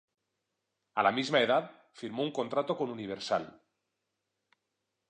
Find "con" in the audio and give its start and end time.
2.75-2.89